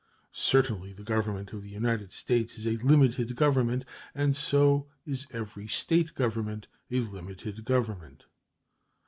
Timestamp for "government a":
6.15-7.01